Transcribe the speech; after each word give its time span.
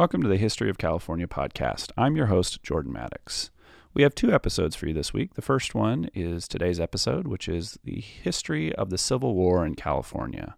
Welcome 0.00 0.22
to 0.22 0.28
the 0.28 0.38
History 0.38 0.70
of 0.70 0.78
California 0.78 1.26
podcast. 1.26 1.92
I'm 1.94 2.16
your 2.16 2.28
host, 2.28 2.62
Jordan 2.62 2.90
Maddox. 2.90 3.50
We 3.92 4.02
have 4.02 4.14
two 4.14 4.32
episodes 4.32 4.74
for 4.74 4.86
you 4.86 4.94
this 4.94 5.12
week. 5.12 5.34
The 5.34 5.42
first 5.42 5.74
one 5.74 6.08
is 6.14 6.48
today's 6.48 6.80
episode, 6.80 7.28
which 7.28 7.50
is 7.50 7.78
the 7.84 8.00
history 8.00 8.74
of 8.76 8.88
the 8.88 8.96
Civil 8.96 9.34
War 9.34 9.62
in 9.66 9.74
California. 9.74 10.56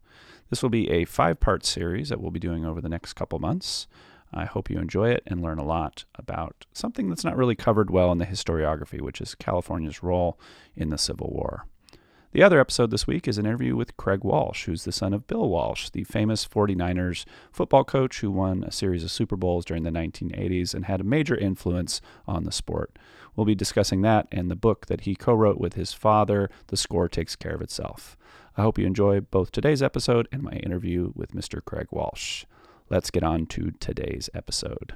This 0.48 0.62
will 0.62 0.70
be 0.70 0.88
a 0.90 1.06
five 1.06 1.40
part 1.40 1.66
series 1.66 2.10
that 2.10 2.20
we'll 2.20 2.30
be 2.30 2.38
doing 2.38 2.64
over 2.64 2.80
the 2.80 2.88
next 2.88 3.14
couple 3.14 3.40
months. 3.40 3.88
I 4.32 4.44
hope 4.44 4.70
you 4.70 4.78
enjoy 4.78 5.10
it 5.10 5.24
and 5.26 5.42
learn 5.42 5.58
a 5.58 5.66
lot 5.66 6.04
about 6.14 6.64
something 6.72 7.08
that's 7.08 7.24
not 7.24 7.36
really 7.36 7.56
covered 7.56 7.90
well 7.90 8.12
in 8.12 8.18
the 8.18 8.26
historiography, 8.26 9.00
which 9.00 9.20
is 9.20 9.34
California's 9.34 10.04
role 10.04 10.38
in 10.76 10.90
the 10.90 10.98
Civil 10.98 11.32
War. 11.32 11.66
The 12.32 12.42
other 12.42 12.60
episode 12.60 12.90
this 12.90 13.06
week 13.06 13.28
is 13.28 13.36
an 13.36 13.44
interview 13.44 13.76
with 13.76 13.98
Craig 13.98 14.24
Walsh, 14.24 14.64
who's 14.64 14.84
the 14.84 14.92
son 14.92 15.12
of 15.12 15.26
Bill 15.26 15.50
Walsh, 15.50 15.90
the 15.90 16.04
famous 16.04 16.48
49ers 16.48 17.26
football 17.52 17.84
coach 17.84 18.20
who 18.20 18.30
won 18.30 18.64
a 18.64 18.72
series 18.72 19.04
of 19.04 19.10
Super 19.10 19.36
Bowls 19.36 19.66
during 19.66 19.82
the 19.82 19.90
1980s 19.90 20.72
and 20.72 20.86
had 20.86 21.02
a 21.02 21.04
major 21.04 21.36
influence 21.36 22.00
on 22.26 22.44
the 22.44 22.50
sport. 22.50 22.98
We'll 23.36 23.44
be 23.44 23.54
discussing 23.54 24.00
that 24.00 24.28
and 24.32 24.50
the 24.50 24.56
book 24.56 24.86
that 24.86 25.02
he 25.02 25.14
co 25.14 25.34
wrote 25.34 25.58
with 25.58 25.74
his 25.74 25.92
father, 25.92 26.48
The 26.68 26.76
Score 26.78 27.06
Takes 27.06 27.36
Care 27.36 27.54
of 27.54 27.60
Itself. 27.60 28.16
I 28.56 28.62
hope 28.62 28.78
you 28.78 28.86
enjoy 28.86 29.20
both 29.20 29.52
today's 29.52 29.82
episode 29.82 30.26
and 30.32 30.42
my 30.42 30.52
interview 30.52 31.12
with 31.14 31.32
Mr. 31.32 31.62
Craig 31.62 31.88
Walsh. 31.90 32.46
Let's 32.88 33.10
get 33.10 33.22
on 33.22 33.44
to 33.48 33.72
today's 33.72 34.30
episode. 34.32 34.94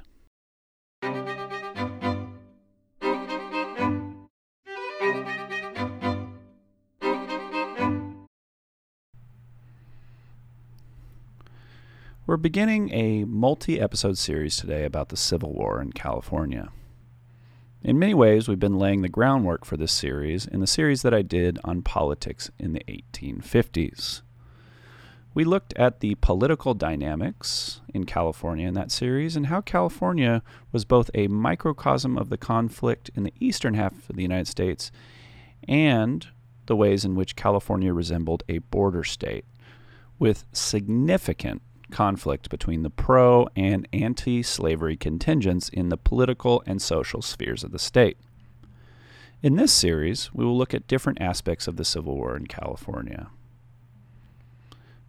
We're 12.28 12.36
beginning 12.36 12.92
a 12.92 13.22
multi 13.22 13.80
episode 13.80 14.18
series 14.18 14.56
today 14.56 14.82
about 14.82 15.10
the 15.10 15.16
Civil 15.16 15.52
War 15.52 15.80
in 15.80 15.92
California. 15.92 16.70
In 17.84 18.00
many 18.00 18.14
ways, 18.14 18.48
we've 18.48 18.58
been 18.58 18.80
laying 18.80 19.02
the 19.02 19.08
groundwork 19.08 19.64
for 19.64 19.76
this 19.76 19.92
series 19.92 20.44
in 20.44 20.58
the 20.58 20.66
series 20.66 21.02
that 21.02 21.14
I 21.14 21.22
did 21.22 21.60
on 21.62 21.82
politics 21.82 22.50
in 22.58 22.72
the 22.72 22.82
1850s. 22.88 24.22
We 25.34 25.44
looked 25.44 25.72
at 25.74 26.00
the 26.00 26.16
political 26.16 26.74
dynamics 26.74 27.80
in 27.94 28.06
California 28.06 28.66
in 28.66 28.74
that 28.74 28.90
series 28.90 29.36
and 29.36 29.46
how 29.46 29.60
California 29.60 30.42
was 30.72 30.84
both 30.84 31.12
a 31.14 31.28
microcosm 31.28 32.18
of 32.18 32.28
the 32.28 32.36
conflict 32.36 33.08
in 33.14 33.22
the 33.22 33.34
eastern 33.38 33.74
half 33.74 34.10
of 34.10 34.16
the 34.16 34.22
United 34.22 34.48
States 34.48 34.90
and 35.68 36.26
the 36.66 36.74
ways 36.74 37.04
in 37.04 37.14
which 37.14 37.36
California 37.36 37.94
resembled 37.94 38.42
a 38.48 38.58
border 38.58 39.04
state 39.04 39.44
with 40.18 40.44
significant 40.52 41.62
conflict 41.90 42.50
between 42.50 42.82
the 42.82 42.90
pro 42.90 43.48
and 43.54 43.88
anti 43.92 44.42
slavery 44.42 44.96
contingents 44.96 45.68
in 45.68 45.88
the 45.88 45.96
political 45.96 46.62
and 46.66 46.80
social 46.80 47.22
spheres 47.22 47.64
of 47.64 47.72
the 47.72 47.78
state. 47.78 48.18
In 49.42 49.56
this 49.56 49.72
series, 49.72 50.32
we 50.32 50.44
will 50.44 50.56
look 50.56 50.74
at 50.74 50.88
different 50.88 51.20
aspects 51.20 51.68
of 51.68 51.76
the 51.76 51.84
Civil 51.84 52.16
War 52.16 52.36
in 52.36 52.46
California. 52.46 53.28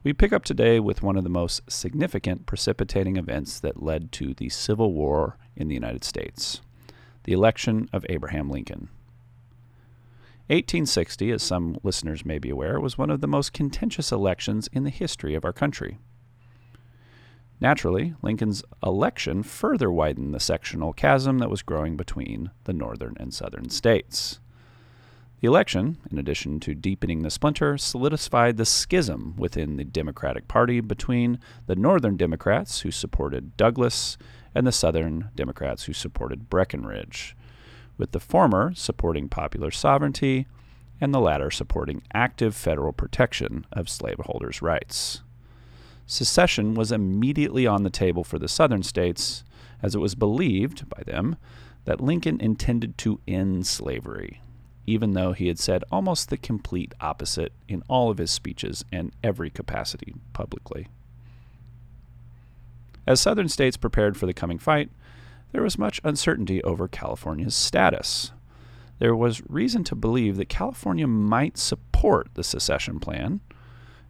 We 0.03 0.13
pick 0.13 0.31
up 0.31 0.45
today 0.45 0.79
with 0.79 1.01
one 1.01 1.17
of 1.17 1.23
the 1.23 1.29
most 1.29 1.69
significant 1.69 2.45
precipitating 2.45 3.17
events 3.17 3.59
that 3.59 3.81
led 3.83 4.11
to 4.13 4.33
the 4.33 4.49
Civil 4.49 4.93
War 4.93 5.37
in 5.55 5.67
the 5.67 5.73
United 5.73 6.03
States 6.03 6.61
the 7.23 7.33
election 7.33 7.89
of 7.91 8.05
Abraham 8.07 8.49
Lincoln. 8.49 8.87
1860, 10.47 11.31
as 11.31 11.43
some 11.43 11.77
listeners 11.83 12.23
may 12.23 12.39
be 12.39 12.49
aware, 12.49 12.79
was 12.79 12.97
one 12.97 13.09
of 13.09 13.19
the 13.19 13.27
most 13.27 13.51
contentious 13.51 14.13
elections 14.13 14.69
in 14.71 14.85
the 14.85 14.89
history 14.89 15.35
of 15.35 15.43
our 15.43 15.51
country. 15.51 15.97
Naturally, 17.59 18.13
Lincoln's 18.21 18.63
election 18.83 19.41
further 19.41 19.91
widened 19.91 20.33
the 20.33 20.39
sectional 20.39 20.93
chasm 20.93 21.39
that 21.39 21.49
was 21.49 21.63
growing 21.63 21.97
between 21.97 22.51
the 22.65 22.73
northern 22.73 23.15
and 23.19 23.33
southern 23.33 23.69
states. 23.69 24.39
The 25.39 25.47
election, 25.47 25.97
in 26.11 26.17
addition 26.17 26.59
to 26.61 26.75
deepening 26.75 27.21
the 27.21 27.29
splinter, 27.29 27.77
solidified 27.77 28.57
the 28.57 28.65
schism 28.65 29.35
within 29.37 29.77
the 29.77 29.83
Democratic 29.83 30.47
Party 30.47 30.81
between 30.81 31.39
the 31.67 31.75
Northern 31.75 32.17
Democrats, 32.17 32.81
who 32.81 32.91
supported 32.91 33.57
Douglas, 33.57 34.17
and 34.55 34.65
the 34.65 34.71
Southern 34.71 35.29
Democrats, 35.35 35.83
who 35.83 35.93
supported 35.93 36.49
Breckinridge, 36.49 37.35
with 37.97 38.11
the 38.11 38.19
former 38.19 38.73
supporting 38.75 39.29
popular 39.29 39.69
sovereignty 39.69 40.47
and 40.99 41.13
the 41.13 41.19
latter 41.19 41.51
supporting 41.51 42.01
active 42.13 42.55
federal 42.55 42.91
protection 42.91 43.65
of 43.71 43.89
slaveholders' 43.89 44.63
rights 44.63 45.21
secession 46.07 46.73
was 46.73 46.91
immediately 46.91 47.67
on 47.67 47.83
the 47.83 47.89
table 47.89 48.23
for 48.23 48.39
the 48.39 48.47
southern 48.47 48.81
states, 48.81 49.43
as 49.83 49.93
it 49.93 49.99
was 49.99 50.15
believed 50.15 50.89
by 50.89 51.03
them 51.03 51.35
that 51.85 52.01
Lincoln 52.01 52.41
intended 52.41 52.97
to 52.97 53.19
end 53.27 53.67
slavery, 53.67 54.41
even 54.85 55.13
though 55.13 55.33
he 55.33 55.47
had 55.47 55.59
said 55.59 55.83
almost 55.91 56.29
the 56.29 56.37
complete 56.37 56.93
opposite 56.99 57.53
in 57.67 57.83
all 57.87 58.09
of 58.09 58.17
his 58.17 58.31
speeches 58.31 58.83
and 58.91 59.11
every 59.23 59.49
capacity 59.49 60.15
publicly. 60.33 60.87
As 63.05 63.21
southern 63.21 63.47
states 63.47 63.77
prepared 63.77 64.17
for 64.17 64.25
the 64.25 64.33
coming 64.33 64.59
fight, 64.59 64.89
there 65.51 65.63
was 65.63 65.77
much 65.77 66.01
uncertainty 66.03 66.61
over 66.63 66.87
California's 66.87 67.55
status. 67.55 68.31
There 68.99 69.15
was 69.15 69.41
reason 69.47 69.83
to 69.85 69.95
believe 69.95 70.35
that 70.37 70.49
California 70.49 71.07
might 71.07 71.57
support 71.57 72.29
the 72.33 72.43
secession 72.43 72.99
plan, 72.99 73.39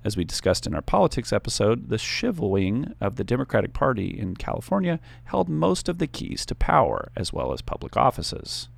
as 0.07 0.15
we 0.15 0.23
discussed 0.23 0.65
in 0.65 0.73
our 0.73 0.81
politics 0.81 1.33
episode, 1.33 1.89
the 1.89 1.97
Chiv 1.97 2.39
wing 2.39 2.93
of 3.01 3.17
the 3.17 3.25
Democratic 3.25 3.73
Party 3.73 4.17
in 4.17 4.37
California 4.37 5.01
held 5.25 5.49
most 5.49 5.89
of 5.89 5.97
the 5.97 6.07
keys 6.07 6.45
to 6.45 6.55
power 6.55 7.11
as 7.17 7.33
well 7.33 7.51
as 7.51 7.61
public 7.61 7.97
offices. 7.97 8.69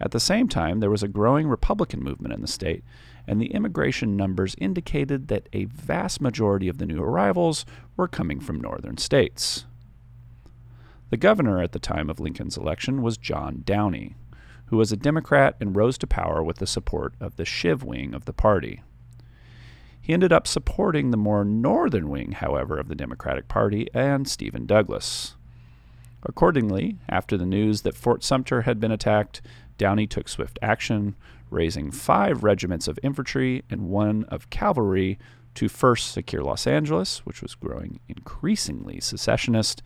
At 0.00 0.12
the 0.12 0.20
same 0.20 0.46
time, 0.46 0.78
there 0.78 0.88
was 0.88 1.02
a 1.02 1.08
growing 1.08 1.48
Republican 1.48 2.00
movement 2.00 2.32
in 2.32 2.42
the 2.42 2.46
state, 2.46 2.84
and 3.26 3.40
the 3.40 3.52
immigration 3.52 4.16
numbers 4.16 4.54
indicated 4.58 5.26
that 5.26 5.48
a 5.52 5.64
vast 5.64 6.20
majority 6.20 6.68
of 6.68 6.78
the 6.78 6.86
new 6.86 7.02
arrivals 7.02 7.66
were 7.96 8.06
coming 8.06 8.38
from 8.38 8.60
northern 8.60 8.98
states. 8.98 9.64
The 11.10 11.16
governor 11.16 11.60
at 11.60 11.72
the 11.72 11.80
time 11.80 12.08
of 12.08 12.20
Lincoln's 12.20 12.56
election 12.56 13.02
was 13.02 13.18
John 13.18 13.62
Downey, 13.64 14.14
who 14.66 14.76
was 14.76 14.92
a 14.92 14.96
Democrat 14.96 15.56
and 15.60 15.74
rose 15.74 15.98
to 15.98 16.06
power 16.06 16.40
with 16.40 16.58
the 16.58 16.68
support 16.68 17.14
of 17.20 17.34
the 17.34 17.44
Chiv 17.44 17.82
wing 17.82 18.14
of 18.14 18.24
the 18.24 18.32
party. 18.32 18.82
He 20.08 20.14
ended 20.14 20.32
up 20.32 20.46
supporting 20.46 21.10
the 21.10 21.18
more 21.18 21.44
northern 21.44 22.08
wing, 22.08 22.32
however, 22.32 22.78
of 22.78 22.88
the 22.88 22.94
Democratic 22.94 23.46
Party 23.46 23.88
and 23.92 24.26
Stephen 24.26 24.64
Douglas. 24.64 25.36
Accordingly, 26.22 26.96
after 27.10 27.36
the 27.36 27.44
news 27.44 27.82
that 27.82 27.94
Fort 27.94 28.24
Sumter 28.24 28.62
had 28.62 28.80
been 28.80 28.90
attacked, 28.90 29.42
Downey 29.76 30.06
took 30.06 30.26
swift 30.26 30.58
action, 30.62 31.14
raising 31.50 31.90
five 31.90 32.42
regiments 32.42 32.88
of 32.88 32.98
infantry 33.02 33.64
and 33.68 33.90
one 33.90 34.24
of 34.30 34.48
cavalry 34.48 35.18
to 35.56 35.68
first 35.68 36.10
secure 36.10 36.42
Los 36.42 36.66
Angeles, 36.66 37.18
which 37.26 37.42
was 37.42 37.54
growing 37.54 38.00
increasingly 38.08 39.00
secessionist, 39.00 39.82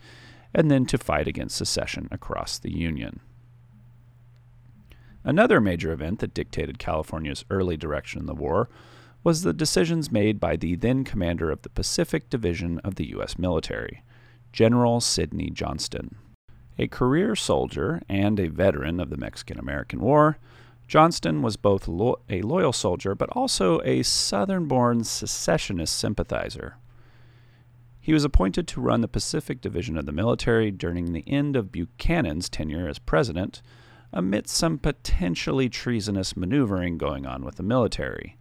and 0.55 0.71
then 0.71 0.85
to 0.85 0.97
fight 0.97 1.27
against 1.27 1.57
secession 1.57 2.07
across 2.11 2.57
the 2.57 2.71
Union. 2.71 3.19
Another 5.25 5.59
major 5.59 5.91
event 5.91 6.19
that 6.19 6.33
dictated 6.33 6.79
California's 6.79 7.43
early 7.49 7.75
direction 7.75 8.21
in 8.21 8.25
the 8.25 8.33
war 8.33 8.69
was 9.23 9.41
the 9.41 9.53
decisions 9.53 10.11
made 10.11 10.39
by 10.39 10.55
the 10.55 10.75
then 10.75 11.03
commander 11.03 11.49
of 11.49 11.61
the 11.61 11.69
Pacific 11.69 12.29
Division 12.29 12.79
of 12.79 12.95
the 12.95 13.09
U.S. 13.11 13.39
military, 13.39 14.03
General 14.51 14.99
Sidney 14.99 15.49
Johnston. 15.49 16.15
A 16.77 16.87
career 16.87 17.35
soldier 17.35 18.01
and 18.09 18.39
a 18.39 18.49
veteran 18.49 18.99
of 18.99 19.09
the 19.09 19.17
Mexican 19.17 19.57
American 19.57 19.99
War, 20.01 20.37
Johnston 20.87 21.41
was 21.41 21.55
both 21.55 21.87
lo- 21.87 22.19
a 22.29 22.41
loyal 22.41 22.73
soldier 22.73 23.15
but 23.15 23.29
also 23.29 23.79
a 23.81 24.03
Southern 24.03 24.65
born 24.65 25.03
secessionist 25.03 25.97
sympathizer. 25.97 26.75
He 28.01 28.11
was 28.11 28.25
appointed 28.25 28.67
to 28.67 28.81
run 28.81 28.99
the 28.99 29.07
Pacific 29.07 29.61
Division 29.61 29.97
of 29.97 30.05
the 30.05 30.11
military 30.11 30.71
during 30.71 31.13
the 31.13 31.23
end 31.25 31.55
of 31.55 31.71
Buchanan's 31.71 32.49
tenure 32.49 32.89
as 32.89 32.99
president, 32.99 33.61
amidst 34.11 34.55
some 34.55 34.77
potentially 34.77 35.69
treasonous 35.69 36.35
maneuvering 36.35 36.97
going 36.97 37.25
on 37.25 37.45
with 37.45 37.55
the 37.55 37.63
military 37.63 38.37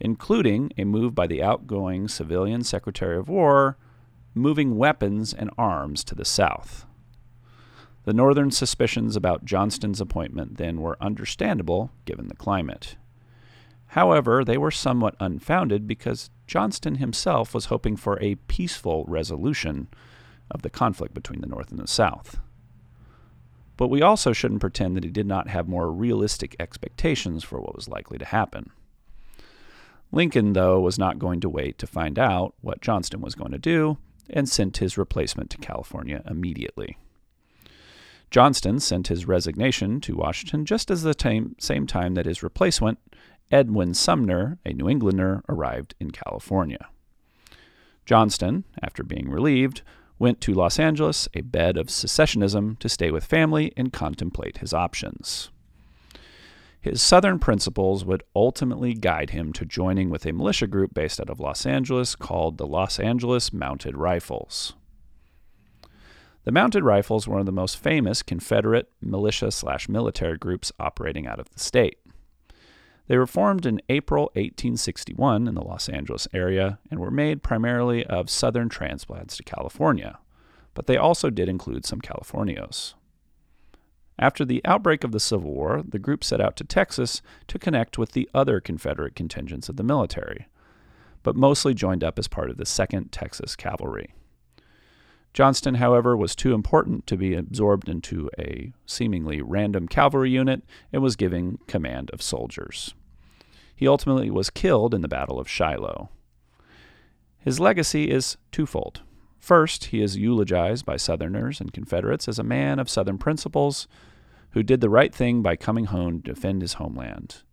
including 0.00 0.72
a 0.76 0.84
move 0.84 1.14
by 1.14 1.26
the 1.26 1.42
outgoing 1.42 2.08
civilian 2.08 2.62
Secretary 2.62 3.16
of 3.16 3.28
War 3.28 3.76
moving 4.34 4.76
weapons 4.76 5.32
and 5.32 5.50
arms 5.56 6.04
to 6.04 6.14
the 6.14 6.24
south. 6.24 6.84
The 8.04 8.12
northern 8.12 8.50
suspicions 8.50 9.16
about 9.16 9.44
Johnston's 9.44 10.00
appointment 10.00 10.58
then 10.58 10.80
were 10.80 10.98
understandable 11.00 11.90
given 12.04 12.28
the 12.28 12.36
climate. 12.36 12.96
However, 13.88 14.44
they 14.44 14.58
were 14.58 14.70
somewhat 14.70 15.16
unfounded 15.18 15.86
because 15.86 16.30
Johnston 16.46 16.96
himself 16.96 17.54
was 17.54 17.66
hoping 17.66 17.96
for 17.96 18.20
a 18.20 18.34
peaceful 18.46 19.04
resolution 19.08 19.88
of 20.50 20.62
the 20.62 20.70
conflict 20.70 21.14
between 21.14 21.40
the 21.40 21.46
North 21.46 21.70
and 21.70 21.80
the 21.80 21.86
South. 21.86 22.38
But 23.76 23.88
we 23.88 24.02
also 24.02 24.32
shouldn't 24.32 24.60
pretend 24.60 24.96
that 24.96 25.04
he 25.04 25.10
did 25.10 25.26
not 25.26 25.48
have 25.48 25.68
more 25.68 25.90
realistic 25.90 26.56
expectations 26.60 27.42
for 27.42 27.60
what 27.60 27.74
was 27.74 27.88
likely 27.88 28.18
to 28.18 28.24
happen. 28.24 28.70
Lincoln, 30.12 30.52
though, 30.52 30.80
was 30.80 30.98
not 30.98 31.18
going 31.18 31.40
to 31.40 31.48
wait 31.48 31.78
to 31.78 31.86
find 31.86 32.18
out 32.18 32.54
what 32.60 32.80
Johnston 32.80 33.20
was 33.20 33.34
going 33.34 33.52
to 33.52 33.58
do, 33.58 33.98
and 34.30 34.48
sent 34.48 34.78
his 34.78 34.98
replacement 34.98 35.50
to 35.50 35.58
California 35.58 36.22
immediately. 36.28 36.96
Johnston 38.30 38.80
sent 38.80 39.08
his 39.08 39.26
resignation 39.26 40.00
to 40.00 40.16
Washington 40.16 40.64
just 40.64 40.90
as 40.90 41.02
the 41.02 41.14
same 41.58 41.86
time 41.86 42.14
that 42.14 42.26
his 42.26 42.42
replacement, 42.42 42.98
Edwin 43.50 43.94
Sumner, 43.94 44.58
a 44.66 44.72
New 44.72 44.88
Englander, 44.88 45.42
arrived 45.48 45.94
in 46.00 46.10
California. 46.10 46.88
Johnston, 48.04 48.64
after 48.82 49.02
being 49.02 49.28
relieved, 49.28 49.82
went 50.18 50.40
to 50.40 50.54
Los 50.54 50.78
Angeles, 50.78 51.28
a 51.34 51.42
bed 51.42 51.76
of 51.76 51.86
secessionism, 51.86 52.78
to 52.78 52.88
stay 52.88 53.10
with 53.10 53.24
family 53.24 53.72
and 53.76 53.92
contemplate 53.92 54.58
his 54.58 54.72
options. 54.72 55.50
His 56.86 57.02
Southern 57.02 57.40
principles 57.40 58.04
would 58.04 58.22
ultimately 58.36 58.94
guide 58.94 59.30
him 59.30 59.52
to 59.54 59.64
joining 59.64 60.08
with 60.08 60.24
a 60.24 60.32
militia 60.32 60.68
group 60.68 60.94
based 60.94 61.20
out 61.20 61.28
of 61.28 61.40
Los 61.40 61.66
Angeles 61.66 62.14
called 62.14 62.58
the 62.58 62.66
Los 62.66 63.00
Angeles 63.00 63.52
Mounted 63.52 63.96
Rifles. 63.96 64.74
The 66.44 66.52
Mounted 66.52 66.84
Rifles 66.84 67.26
were 67.26 67.32
one 67.32 67.40
of 67.40 67.46
the 67.46 67.50
most 67.50 67.76
famous 67.76 68.22
Confederate 68.22 68.88
militia 69.00 69.50
slash 69.50 69.88
military 69.88 70.38
groups 70.38 70.70
operating 70.78 71.26
out 71.26 71.40
of 71.40 71.50
the 71.50 71.58
state. 71.58 71.98
They 73.08 73.18
were 73.18 73.26
formed 73.26 73.66
in 73.66 73.82
April 73.88 74.26
1861 74.34 75.48
in 75.48 75.56
the 75.56 75.64
Los 75.64 75.88
Angeles 75.88 76.28
area 76.32 76.78
and 76.88 77.00
were 77.00 77.10
made 77.10 77.42
primarily 77.42 78.06
of 78.06 78.30
Southern 78.30 78.68
transplants 78.68 79.36
to 79.38 79.42
California, 79.42 80.20
but 80.72 80.86
they 80.86 80.96
also 80.96 81.30
did 81.30 81.48
include 81.48 81.84
some 81.84 82.00
Californios. 82.00 82.94
After 84.18 84.44
the 84.44 84.62
outbreak 84.64 85.04
of 85.04 85.12
the 85.12 85.20
Civil 85.20 85.52
War, 85.52 85.82
the 85.86 85.98
group 85.98 86.24
set 86.24 86.40
out 86.40 86.56
to 86.56 86.64
Texas 86.64 87.20
to 87.48 87.58
connect 87.58 87.98
with 87.98 88.12
the 88.12 88.28
other 88.32 88.60
Confederate 88.60 89.14
contingents 89.14 89.68
of 89.68 89.76
the 89.76 89.82
military, 89.82 90.46
but 91.22 91.36
mostly 91.36 91.74
joined 91.74 92.02
up 92.02 92.18
as 92.18 92.28
part 92.28 92.50
of 92.50 92.56
the 92.56 92.64
2nd 92.64 93.08
Texas 93.10 93.54
Cavalry. 93.56 94.14
Johnston, 95.34 95.74
however, 95.74 96.16
was 96.16 96.34
too 96.34 96.54
important 96.54 97.06
to 97.08 97.16
be 97.18 97.34
absorbed 97.34 97.90
into 97.90 98.30
a 98.38 98.72
seemingly 98.86 99.42
random 99.42 99.86
cavalry 99.86 100.30
unit 100.30 100.62
and 100.94 101.02
was 101.02 101.14
given 101.14 101.58
command 101.66 102.10
of 102.14 102.22
soldiers. 102.22 102.94
He 103.74 103.86
ultimately 103.86 104.30
was 104.30 104.48
killed 104.48 104.94
in 104.94 105.02
the 105.02 105.08
Battle 105.08 105.38
of 105.38 105.46
Shiloh. 105.46 106.08
His 107.38 107.60
legacy 107.60 108.10
is 108.10 108.38
twofold. 108.50 109.02
First, 109.46 109.84
he 109.84 110.02
is 110.02 110.16
eulogized 110.16 110.84
by 110.84 110.96
Southerners 110.96 111.60
and 111.60 111.72
Confederates 111.72 112.26
as 112.26 112.40
a 112.40 112.42
man 112.42 112.80
of 112.80 112.90
Southern 112.90 113.16
principles 113.16 113.86
who 114.50 114.64
did 114.64 114.80
the 114.80 114.90
right 114.90 115.14
thing 115.14 115.40
by 115.40 115.54
coming 115.54 115.84
home 115.84 116.20
to 116.20 116.34
defend 116.34 116.62
his 116.62 116.72
homeland. 116.72 117.44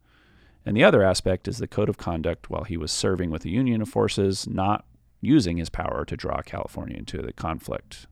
And 0.66 0.76
the 0.76 0.84
other 0.84 1.04
aspect 1.04 1.48
is 1.48 1.60
the 1.60 1.68
code 1.68 1.90
of 1.90 2.00
conduct 2.00 2.50
while 2.50 2.64
he 2.64 2.78
was 2.78 2.92
serving 2.92 3.30
with 3.30 3.44
the 3.44 3.52
Union 3.52 3.86
forces, 3.86 4.48
not 4.48 4.88
using 5.22 5.58
his 5.58 5.70
power 5.70 6.04
to 6.04 6.18
draw 6.18 6.42
California 6.42 6.98
into 6.98 7.22
the 7.22 7.32
conflict. 7.32 8.08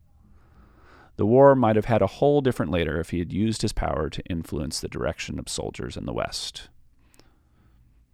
The 1.16 1.25
war 1.25 1.56
might 1.56 1.75
have 1.75 1.86
had 1.86 2.04
a 2.04 2.18
whole 2.22 2.42
different 2.42 2.72
later 2.72 3.00
if 3.00 3.10
he 3.10 3.18
had 3.18 3.34
used 3.34 3.63
his 3.63 3.74
power 3.74 4.12
to 4.12 4.24
influence 4.25 4.80
the 4.80 4.89
direction 4.89 5.39
of 5.39 5.50
soldiers 5.50 5.98
in 5.98 6.06
the 6.06 6.13
West. 6.13 6.69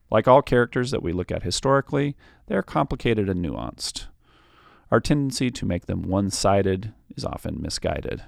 Like 0.10 0.30
all 0.30 0.42
characters 0.42 0.92
that 0.92 1.04
we 1.04 1.12
look 1.12 1.30
at 1.30 1.44
historically, 1.44 2.16
they 2.46 2.56
are 2.56 2.63
complicated 2.63 3.28
and 3.28 3.44
nuanced. 3.44 4.06
Our 4.89 5.00
tendency 5.00 5.51
to 5.51 5.66
make 5.66 5.86
them 5.86 6.04
one 6.04 6.30
sided 6.30 6.94
is 7.16 7.25
often 7.25 7.62
misguided, 7.62 8.24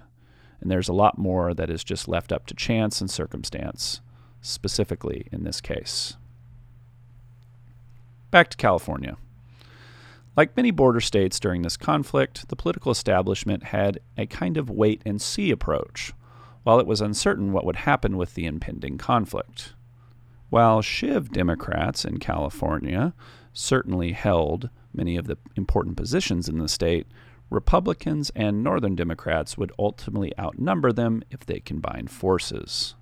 and 0.60 0.70
there's 0.70 0.90
a 0.90 0.94
lot 0.94 1.18
more 1.18 1.54
that 1.54 1.70
is 1.70 1.84
just 1.84 2.08
left 2.08 2.32
up 2.32 2.46
to 2.48 2.54
chance 2.54 3.00
and 3.00 3.10
circumstance, 3.10 4.02
specifically 4.42 5.28
in 5.32 5.44
this 5.44 5.62
case. 5.62 6.18
Back 8.30 8.50
to 8.50 8.58
California. 8.58 9.18
Like 10.36 10.56
many 10.56 10.72
border 10.72 11.00
states 11.00 11.40
during 11.40 11.62
this 11.62 11.78
conflict, 11.78 12.50
the 12.50 12.56
political 12.56 12.92
establishment 12.92 13.64
had 13.64 14.00
a 14.18 14.26
kind 14.26 14.58
of 14.58 14.70
wait 14.70 15.02
and 15.06 15.22
see 15.22 15.52
approach, 15.52 16.14
while 16.64 16.80
it 16.80 16.88
was 16.88 17.02
uncertain 17.02 17.54
what 17.54 17.66
would 17.66 17.78
happen 17.78 18.18
with 18.18 18.36
the 18.36 18.46
impending 18.46 18.98
conflict. 18.98 19.74
While 20.50 20.82
Chiv 20.82 21.32
Democrats 21.32 22.04
in 22.04 22.18
California 22.18 23.14
certainly 23.54 24.12
held 24.12 24.70
many 25.00 25.16
of 25.16 25.28
the 25.28 25.38
important 25.56 25.96
positions 25.96 26.50
in 26.50 26.60
the 26.60 26.68
state, 26.68 27.08
Republicans 27.50 28.32
and 28.36 28.62
Northern 28.62 28.96
Democrats 28.96 29.58
would 29.58 29.72
ultimately 29.80 30.38
outnumber 30.38 30.92
them 30.92 31.24
if 31.32 31.46
they 31.46 31.62
combined 31.62 32.12
forces. 32.12 32.96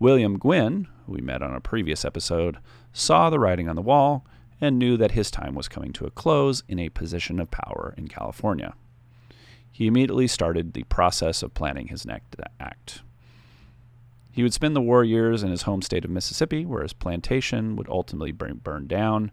William 0.00 0.36
Gwin, 0.36 0.88
who 1.06 1.12
we 1.12 1.20
met 1.20 1.42
on 1.42 1.54
a 1.54 1.60
previous 1.60 2.04
episode, 2.04 2.58
saw 2.92 3.30
the 3.30 3.38
writing 3.38 3.68
on 3.68 3.76
the 3.76 3.82
wall 3.82 4.26
and 4.60 4.80
knew 4.80 4.96
that 4.96 5.12
his 5.12 5.30
time 5.30 5.54
was 5.54 5.68
coming 5.68 5.92
to 5.92 6.06
a 6.06 6.10
close 6.10 6.64
in 6.68 6.80
a 6.80 6.88
position 6.88 7.38
of 7.38 7.52
power 7.52 7.94
in 7.96 8.08
California. 8.08 8.74
He 9.70 9.86
immediately 9.86 10.26
started 10.26 10.72
the 10.72 10.84
process 10.84 11.40
of 11.42 11.54
planning 11.54 11.86
his 11.86 12.04
next 12.04 12.34
act. 12.58 13.02
He 14.32 14.42
would 14.42 14.54
spend 14.54 14.74
the 14.74 14.82
war 14.82 15.04
years 15.04 15.44
in 15.44 15.50
his 15.50 15.62
home 15.62 15.82
state 15.82 16.04
of 16.04 16.10
Mississippi, 16.10 16.66
where 16.66 16.82
his 16.82 16.92
plantation 16.92 17.76
would 17.76 17.88
ultimately 17.88 18.32
burn 18.32 18.86
down, 18.86 19.30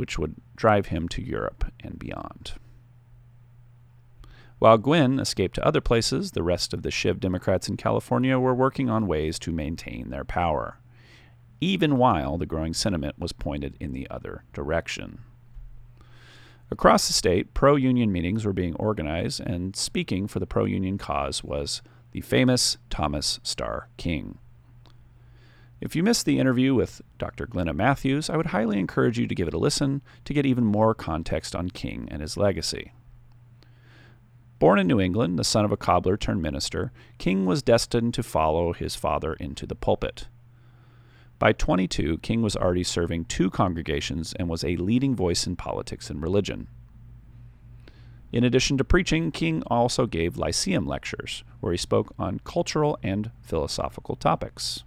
which 0.00 0.18
would 0.18 0.34
drive 0.56 0.86
him 0.86 1.08
to 1.10 1.22
Europe 1.22 1.70
and 1.78 1.98
beyond. 1.98 2.54
While 4.58 4.78
Gwin 4.78 5.20
escaped 5.20 5.54
to 5.54 5.64
other 5.64 5.80
places, 5.80 6.32
the 6.32 6.42
rest 6.42 6.74
of 6.74 6.82
the 6.82 6.90
Chiv 6.90 7.20
Democrats 7.20 7.68
in 7.68 7.76
California 7.76 8.38
were 8.38 8.54
working 8.54 8.90
on 8.90 9.06
ways 9.06 9.38
to 9.38 9.52
maintain 9.52 10.10
their 10.10 10.24
power 10.24 10.80
even 11.60 11.98
while 11.98 12.38
the 12.38 12.46
growing 12.46 12.72
sentiment 12.72 13.18
was 13.18 13.32
pointed 13.32 13.76
in 13.78 13.92
the 13.92 14.08
other 14.10 14.44
direction. 14.52 15.20
Across 16.70 17.08
the 17.08 17.12
state, 17.12 17.52
pro 17.52 17.76
union 17.76 18.12
meetings 18.12 18.44
were 18.44 18.52
being 18.52 18.74
organized, 18.76 19.40
and 19.40 19.74
speaking 19.74 20.26
for 20.26 20.38
the 20.38 20.46
pro 20.46 20.64
union 20.64 20.98
cause 20.98 21.44
was 21.44 21.82
the 22.12 22.20
famous 22.20 22.78
Thomas 22.88 23.40
Starr 23.42 23.88
King. 23.96 24.38
If 25.80 25.96
you 25.96 26.02
missed 26.02 26.26
the 26.26 26.38
interview 26.38 26.74
with 26.74 27.00
Dr. 27.16 27.46
Glenna 27.46 27.72
Matthews, 27.72 28.28
I 28.28 28.36
would 28.36 28.46
highly 28.46 28.78
encourage 28.78 29.18
you 29.18 29.26
to 29.26 29.34
give 29.34 29.48
it 29.48 29.54
a 29.54 29.58
listen 29.58 30.02
to 30.26 30.34
get 30.34 30.44
even 30.44 30.64
more 30.64 30.94
context 30.94 31.56
on 31.56 31.70
King 31.70 32.06
and 32.10 32.20
his 32.20 32.36
legacy. 32.36 32.92
Born 34.58 34.78
in 34.78 34.86
New 34.86 35.00
England, 35.00 35.38
the 35.38 35.44
son 35.44 35.64
of 35.64 35.72
a 35.72 35.78
cobbler 35.78 36.18
turned 36.18 36.42
minister, 36.42 36.92
King 37.16 37.46
was 37.46 37.62
destined 37.62 38.12
to 38.12 38.22
follow 38.22 38.74
his 38.74 38.94
father 38.94 39.32
into 39.34 39.66
the 39.66 39.74
pulpit. 39.74 40.28
By 41.38 41.54
22, 41.54 42.18
King 42.18 42.42
was 42.42 42.56
already 42.56 42.84
serving 42.84 43.24
two 43.24 43.48
congregations 43.48 44.34
and 44.34 44.50
was 44.50 44.62
a 44.62 44.76
leading 44.76 45.16
voice 45.16 45.46
in 45.46 45.56
politics 45.56 46.10
and 46.10 46.22
religion. 46.22 46.68
In 48.32 48.44
addition 48.44 48.76
to 48.76 48.84
preaching, 48.84 49.32
King 49.32 49.62
also 49.68 50.04
gave 50.04 50.36
Lyceum 50.36 50.86
lectures, 50.86 51.42
where 51.60 51.72
he 51.72 51.78
spoke 51.78 52.14
on 52.18 52.40
cultural 52.40 52.98
and 53.02 53.30
philosophical 53.40 54.14
topics. 54.14 54.84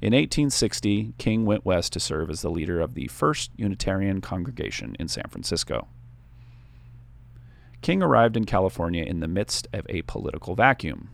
In 0.00 0.12
1860, 0.12 1.14
King 1.16 1.46
went 1.46 1.64
west 1.64 1.92
to 1.94 2.00
serve 2.00 2.28
as 2.28 2.42
the 2.42 2.50
leader 2.50 2.80
of 2.80 2.94
the 2.94 3.06
First 3.08 3.50
Unitarian 3.56 4.20
Congregation 4.20 4.96
in 4.98 5.08
San 5.08 5.24
Francisco. 5.30 5.88
King 7.80 8.02
arrived 8.02 8.36
in 8.36 8.44
California 8.44 9.04
in 9.04 9.20
the 9.20 9.28
midst 9.28 9.68
of 9.72 9.86
a 9.88 10.02
political 10.02 10.54
vacuum, 10.54 11.10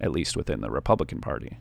at 0.00 0.12
least 0.12 0.36
within 0.36 0.60
the 0.60 0.70
Republican 0.70 1.20
Party. 1.20 1.58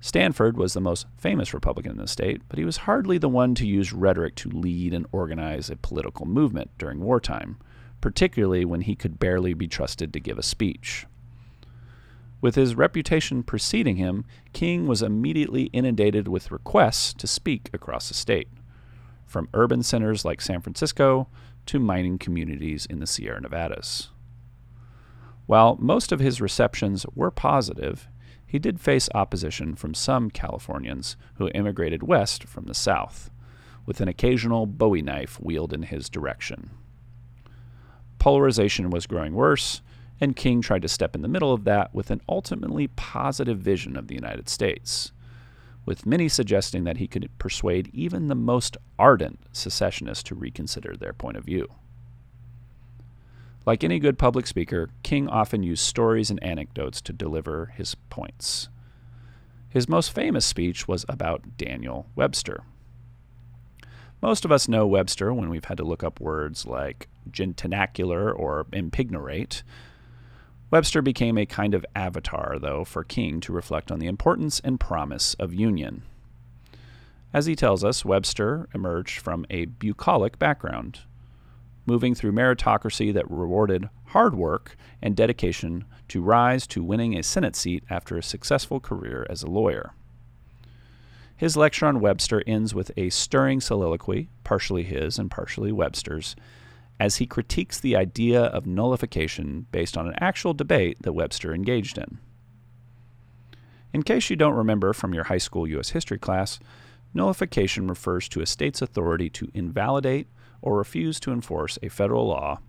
Stanford 0.00 0.56
was 0.56 0.74
the 0.74 0.80
most 0.80 1.06
famous 1.16 1.54
Republican 1.54 1.92
in 1.92 1.98
the 1.98 2.06
state, 2.06 2.42
but 2.48 2.58
he 2.58 2.64
was 2.64 2.78
hardly 2.78 3.18
the 3.18 3.28
one 3.28 3.54
to 3.54 3.66
use 3.66 3.92
rhetoric 3.92 4.34
to 4.36 4.50
lead 4.50 4.92
and 4.92 5.06
organize 5.10 5.70
a 5.70 5.76
political 5.76 6.26
movement 6.26 6.70
during 6.78 7.00
wartime, 7.00 7.56
particularly 8.00 8.64
when 8.64 8.82
he 8.82 8.94
could 8.94 9.18
barely 9.18 9.54
be 9.54 9.66
trusted 9.66 10.12
to 10.12 10.20
give 10.20 10.38
a 10.38 10.42
speech. 10.42 11.06
With 12.46 12.54
his 12.54 12.76
reputation 12.76 13.42
preceding 13.42 13.96
him, 13.96 14.24
King 14.52 14.86
was 14.86 15.02
immediately 15.02 15.64
inundated 15.72 16.28
with 16.28 16.52
requests 16.52 17.12
to 17.14 17.26
speak 17.26 17.68
across 17.72 18.06
the 18.06 18.14
state, 18.14 18.46
from 19.26 19.48
urban 19.52 19.82
centers 19.82 20.24
like 20.24 20.40
San 20.40 20.60
Francisco 20.60 21.26
to 21.66 21.80
mining 21.80 22.18
communities 22.18 22.86
in 22.86 23.00
the 23.00 23.06
Sierra 23.08 23.40
Nevadas. 23.40 24.10
While 25.46 25.76
most 25.80 26.12
of 26.12 26.20
his 26.20 26.40
receptions 26.40 27.04
were 27.16 27.32
positive, 27.32 28.06
he 28.46 28.60
did 28.60 28.78
face 28.78 29.08
opposition 29.12 29.74
from 29.74 29.92
some 29.92 30.30
Californians 30.30 31.16
who 31.38 31.48
immigrated 31.48 32.04
west 32.04 32.44
from 32.44 32.66
the 32.66 32.74
south, 32.74 33.28
with 33.86 34.00
an 34.00 34.06
occasional 34.06 34.66
bowie 34.66 35.02
knife 35.02 35.40
wheeled 35.40 35.72
in 35.72 35.82
his 35.82 36.08
direction. 36.08 36.70
Polarization 38.20 38.90
was 38.90 39.08
growing 39.08 39.34
worse, 39.34 39.82
and 40.20 40.36
King 40.36 40.60
tried 40.60 40.82
to 40.82 40.88
step 40.88 41.14
in 41.14 41.22
the 41.22 41.28
middle 41.28 41.52
of 41.52 41.64
that 41.64 41.94
with 41.94 42.10
an 42.10 42.22
ultimately 42.28 42.88
positive 42.88 43.58
vision 43.58 43.96
of 43.96 44.08
the 44.08 44.14
United 44.14 44.48
States, 44.48 45.12
with 45.84 46.06
many 46.06 46.28
suggesting 46.28 46.84
that 46.84 46.96
he 46.96 47.06
could 47.06 47.30
persuade 47.38 47.90
even 47.92 48.28
the 48.28 48.34
most 48.34 48.76
ardent 48.98 49.40
secessionists 49.52 50.24
to 50.24 50.34
reconsider 50.34 50.96
their 50.96 51.12
point 51.12 51.36
of 51.36 51.44
view. 51.44 51.68
Like 53.66 53.82
any 53.82 53.98
good 53.98 54.18
public 54.18 54.46
speaker, 54.46 54.90
King 55.02 55.28
often 55.28 55.64
used 55.64 55.82
stories 55.82 56.30
and 56.30 56.42
anecdotes 56.42 57.00
to 57.02 57.12
deliver 57.12 57.72
his 57.76 57.96
points. 58.10 58.68
His 59.68 59.88
most 59.88 60.12
famous 60.12 60.46
speech 60.46 60.86
was 60.86 61.04
about 61.08 61.58
Daniel 61.58 62.06
Webster. 62.14 62.62
Most 64.22 64.44
of 64.44 64.52
us 64.52 64.68
know 64.68 64.86
Webster 64.86 65.34
when 65.34 65.50
we've 65.50 65.66
had 65.66 65.76
to 65.78 65.84
look 65.84 66.02
up 66.02 66.20
words 66.20 66.64
like 66.64 67.08
gentinacular 67.30 68.32
or 68.32 68.64
impignorate. 68.72 69.62
Webster 70.70 71.00
became 71.00 71.38
a 71.38 71.46
kind 71.46 71.74
of 71.74 71.86
avatar, 71.94 72.58
though, 72.60 72.84
for 72.84 73.04
King 73.04 73.40
to 73.40 73.52
reflect 73.52 73.92
on 73.92 74.00
the 74.00 74.08
importance 74.08 74.60
and 74.60 74.80
promise 74.80 75.34
of 75.34 75.54
union. 75.54 76.02
As 77.32 77.46
he 77.46 77.54
tells 77.54 77.84
us, 77.84 78.04
Webster 78.04 78.68
emerged 78.74 79.20
from 79.20 79.46
a 79.48 79.66
bucolic 79.66 80.38
background, 80.38 81.00
moving 81.86 82.14
through 82.14 82.32
meritocracy 82.32 83.12
that 83.14 83.30
rewarded 83.30 83.88
hard 84.06 84.34
work 84.34 84.76
and 85.00 85.14
dedication 85.14 85.84
to 86.08 86.22
rise 86.22 86.66
to 86.66 86.82
winning 86.82 87.16
a 87.16 87.22
Senate 87.22 87.54
seat 87.54 87.84
after 87.88 88.16
a 88.16 88.22
successful 88.22 88.80
career 88.80 89.24
as 89.30 89.42
a 89.42 89.50
lawyer. 89.50 89.92
His 91.36 91.56
lecture 91.56 91.86
on 91.86 92.00
Webster 92.00 92.42
ends 92.46 92.74
with 92.74 92.90
a 92.96 93.10
stirring 93.10 93.60
soliloquy, 93.60 94.30
partially 94.42 94.82
his 94.82 95.18
and 95.18 95.30
partially 95.30 95.70
Webster's, 95.70 96.34
as 96.98 97.16
he 97.16 97.26
critiques 97.26 97.78
the 97.78 97.96
idea 97.96 98.42
of 98.42 98.66
nullification 98.66 99.66
based 99.70 99.96
on 99.96 100.06
an 100.06 100.14
actual 100.18 100.54
debate 100.54 100.98
that 101.02 101.12
Webster 101.12 101.54
engaged 101.54 101.98
in. 101.98 102.18
In 103.92 104.02
case 104.02 104.30
you 104.30 104.36
don't 104.36 104.54
remember 104.54 104.92
from 104.92 105.14
your 105.14 105.24
high 105.24 105.38
school 105.38 105.66
U.S. 105.68 105.90
history 105.90 106.18
class, 106.18 106.58
nullification 107.14 107.86
refers 107.86 108.28
to 108.28 108.40
a 108.40 108.46
state's 108.46 108.82
authority 108.82 109.30
to 109.30 109.50
invalidate 109.54 110.28
or 110.62 110.78
refuse 110.78 111.20
to 111.20 111.32
enforce 111.32 111.78
a 111.82 111.88
federal 111.88 112.26
law 112.26 112.60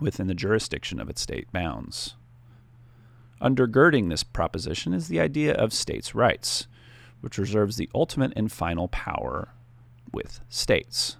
within 0.00 0.26
the 0.26 0.34
jurisdiction 0.34 1.00
of 1.00 1.08
its 1.08 1.20
state 1.20 1.50
bounds. 1.52 2.16
Undergirding 3.40 4.08
this 4.08 4.22
proposition 4.22 4.94
is 4.94 5.08
the 5.08 5.20
idea 5.20 5.52
of 5.54 5.72
states' 5.72 6.14
rights, 6.14 6.66
which 7.20 7.38
reserves 7.38 7.76
the 7.76 7.90
ultimate 7.94 8.32
and 8.36 8.50
final 8.50 8.88
power 8.88 9.52
with 10.12 10.40
states. 10.48 11.16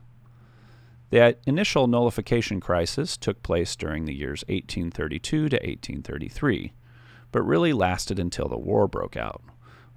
The 1.12 1.36
initial 1.46 1.88
nullification 1.88 2.58
crisis 2.58 3.18
took 3.18 3.42
place 3.42 3.76
during 3.76 4.06
the 4.06 4.14
years 4.14 4.44
1832 4.48 5.50
to 5.50 5.56
1833, 5.56 6.72
but 7.30 7.42
really 7.42 7.74
lasted 7.74 8.18
until 8.18 8.48
the 8.48 8.56
war 8.56 8.88
broke 8.88 9.14
out, 9.14 9.42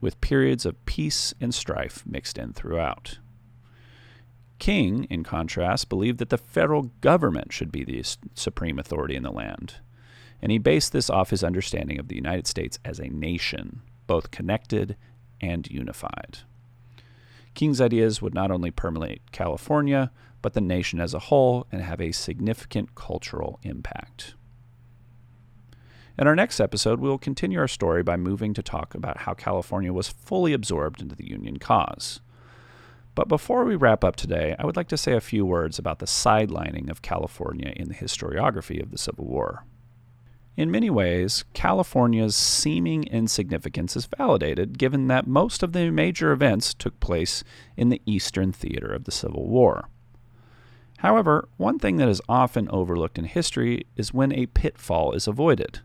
with 0.01 0.19
periods 0.19 0.65
of 0.65 0.86
peace 0.86 1.34
and 1.39 1.55
strife 1.55 2.05
mixed 2.05 2.38
in 2.38 2.51
throughout. 2.51 3.19
King, 4.60 5.05
in 5.05 5.24
contrast, 5.24 5.88
believed 5.88 6.17
that 6.17 6.31
the 6.31 6.38
federal 6.38 6.91
government 7.00 7.53
should 7.53 7.72
be 7.72 7.86
the 7.86 8.03
supreme 8.34 8.77
authority 8.77 9.15
in 9.15 9.24
the 9.24 9.31
land, 9.31 9.75
and 10.41 10.51
he 10.51 10.57
based 10.57 10.91
this 10.91 11.10
off 11.10 11.29
his 11.29 11.45
understanding 11.45 11.98
of 11.98 12.10
the 12.10 12.15
United 12.15 12.45
States 12.45 12.77
as 12.84 13.00
a 13.00 13.07
nation, 13.07 13.81
both 14.05 14.31
connected 14.31 14.98
and 15.39 15.65
unified. 15.72 16.39
King's 17.55 17.81
ideas 17.81 18.21
would 18.21 18.33
not 18.33 18.51
only 18.51 18.69
permeate 18.69 19.31
California, 19.31 20.12
but 20.41 20.53
the 20.53 20.62
nation 20.62 21.00
as 21.00 21.13
a 21.13 21.19
whole 21.19 21.65
and 21.71 21.81
have 21.81 22.00
a 22.00 22.12
significant 22.12 22.93
cultural 22.93 23.59
impact. 23.63 24.35
In 26.17 26.27
our 26.27 26.35
next 26.35 26.59
episode, 26.59 27.00
we 27.00 27.09
will 27.09 27.17
continue 27.17 27.59
our 27.59 27.67
story 27.67 28.03
by 28.03 28.15
moving 28.15 28.53
to 28.53 28.62
talk 28.62 28.93
about 28.93 29.21
how 29.21 29.33
California 29.33 29.91
was 29.91 30.07
fully 30.07 30.53
absorbed 30.53 31.01
into 31.01 31.15
the 31.15 31.27
Union 31.27 31.57
cause. 31.57 32.21
But 33.15 33.27
before 33.27 33.65
we 33.65 33.75
wrap 33.75 34.03
up 34.03 34.15
today, 34.15 34.55
I 34.59 34.65
would 34.65 34.75
like 34.75 34.89
to 34.89 34.97
say 34.97 35.13
a 35.13 35.21
few 35.21 35.45
words 35.45 35.79
about 35.79 36.00
the 36.00 36.05
sidelining 36.05 36.89
of 36.89 37.01
California 37.01 37.74
in 37.75 37.88
the 37.88 37.95
historiography 37.95 38.81
of 38.81 38.91
the 38.91 38.97
Civil 38.97 39.25
War. 39.25 39.65
In 40.57 40.71
many 40.71 40.89
ways, 40.89 41.43
California's 41.53 42.35
seeming 42.35 43.03
insignificance 43.03 43.97
is 43.97 44.05
validated 44.05 44.77
given 44.77 45.07
that 45.07 45.27
most 45.27 45.63
of 45.63 45.74
the 45.74 45.91
major 45.91 46.31
events 46.31 46.74
took 46.74 46.97
place 47.01 47.43
in 47.75 47.89
the 47.89 48.01
eastern 48.05 48.53
theater 48.53 48.93
of 48.93 49.03
the 49.03 49.12
Civil 49.12 49.50
War. 49.50 49.89
However, 51.00 51.50
one 51.57 51.77
thing 51.77 51.97
that 51.97 52.07
is 52.07 52.21
often 52.29 52.69
overlooked 52.69 53.17
in 53.17 53.25
history 53.25 53.85
is 53.97 54.13
when 54.13 54.31
a 54.31 54.45
pitfall 54.45 55.12
is 55.12 55.27
avoided, 55.27 55.81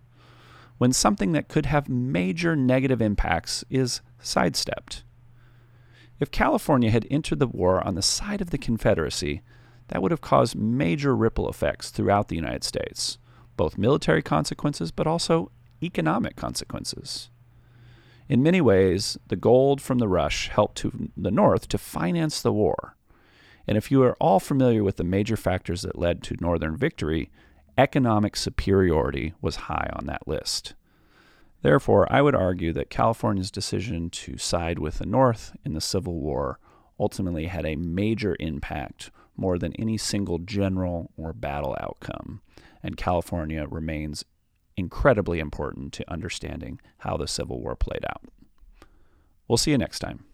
when 0.78 0.92
something 0.92 1.32
that 1.32 1.48
could 1.48 1.66
have 1.66 1.88
major 1.88 2.54
negative 2.54 3.02
impacts 3.02 3.64
is 3.70 4.00
sidestepped. 4.20 5.02
If 6.20 6.30
California 6.30 6.92
had 6.92 7.08
entered 7.10 7.40
the 7.40 7.48
war 7.48 7.84
on 7.84 7.96
the 7.96 8.02
side 8.02 8.40
of 8.40 8.50
the 8.50 8.58
Confederacy, 8.58 9.42
that 9.88 10.00
would 10.00 10.12
have 10.12 10.20
caused 10.20 10.54
major 10.54 11.16
ripple 11.16 11.50
effects 11.50 11.90
throughout 11.90 12.28
the 12.28 12.36
United 12.36 12.62
States 12.62 13.18
both 13.61 13.76
military 13.76 14.23
consequences 14.23 14.90
but 14.90 15.07
also 15.07 15.50
economic 15.83 16.35
consequences. 16.35 17.29
In 18.26 18.43
many 18.43 18.62
ways, 18.62 19.19
the 19.29 19.37
gold 19.37 19.83
from 19.83 19.99
the 19.99 20.09
rush 20.09 20.49
helped 20.49 20.79
to 20.79 21.11
the 21.14 21.31
North 21.31 21.69
to 21.69 21.76
finance 21.76 22.40
the 22.40 22.55
war. 22.55 22.97
And 23.67 23.76
if 23.76 23.90
you 23.90 24.02
are 24.02 24.17
all 24.19 24.40
familiar 24.40 24.83
with 24.83 24.97
the 24.97 25.05
major 25.05 25.37
factors 25.37 25.83
that 25.83 25.99
led 25.99 26.23
to 26.23 26.38
Northern 26.40 26.75
victory, 26.75 27.29
economic 27.76 28.35
superiority 28.35 29.35
was 29.43 29.69
high 29.69 29.90
on 29.93 30.07
that 30.07 30.26
list. 30.26 30.73
Therefore, 31.61 32.11
I 32.11 32.23
would 32.23 32.35
argue 32.35 32.73
that 32.73 32.88
California's 32.88 33.50
decision 33.50 34.09
to 34.09 34.38
side 34.38 34.79
with 34.79 35.00
the 35.00 35.05
North 35.05 35.55
in 35.67 35.75
the 35.75 35.83
Civil 35.83 36.19
War 36.19 36.59
ultimately 36.99 37.49
had 37.49 37.67
a 37.67 37.76
major 37.76 38.38
impact 38.40 39.11
more 39.37 39.59
than 39.59 39.75
any 39.75 39.99
single 39.99 40.38
general 40.38 41.11
or 41.19 41.35
battle 41.35 41.76
outcome 41.79 42.40
and 42.82 42.96
California 42.96 43.66
remains 43.68 44.25
incredibly 44.76 45.38
important 45.40 45.92
to 45.92 46.10
understanding 46.10 46.80
how 46.99 47.16
the 47.16 47.26
Civil 47.26 47.60
War 47.60 47.76
played 47.76 48.04
out. 48.08 48.22
We'll 49.49 49.58
see 49.58 49.72
you 49.72 49.78
next 49.78 49.99
time. 49.99 50.25